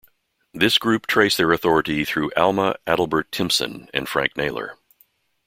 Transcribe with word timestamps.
This 0.51 0.79
group 0.79 1.05
trace 1.05 1.37
their 1.37 1.51
authority 1.51 2.03
through 2.05 2.31
Alma 2.35 2.75
Adelbert 2.87 3.31
Timpson 3.31 3.87
and 3.93 4.09
Frank 4.09 4.35
Naylor. 4.35 4.75